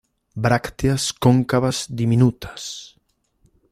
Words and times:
Brácteas 0.45 1.11
cóncavas 1.13 1.85
diminutas. 1.87 2.95